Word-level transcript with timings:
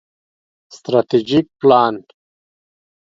ستراتیژیک 0.75 1.47
پلان 1.59 1.95